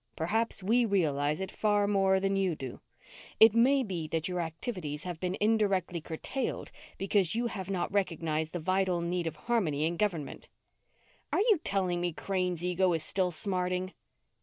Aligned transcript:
Perhaps 0.15 0.63
we 0.63 0.83
realize 0.83 1.39
it 1.41 1.51
far 1.51 1.85
more 1.87 2.19
than 2.19 2.35
you 2.35 2.55
do. 2.55 2.79
It 3.39 3.53
may 3.53 3.83
be 3.83 4.07
that 4.07 4.27
your 4.27 4.39
activities 4.39 5.03
have 5.03 5.19
been 5.19 5.37
indirectly 5.39 6.01
curtailed 6.01 6.71
because 6.97 7.35
you 7.35 7.45
have 7.45 7.69
not 7.69 7.93
recognized 7.93 8.53
the 8.53 8.59
vital 8.59 9.01
need 9.01 9.27
of 9.27 9.35
harmony 9.35 9.85
in 9.85 9.97
government." 9.97 10.49
"Are 11.31 11.37
you 11.41 11.59
telling 11.63 12.01
me 12.01 12.13
Crane's 12.13 12.65
ego 12.65 12.91
is 12.93 13.03
still 13.03 13.29
smarting?" 13.29 13.93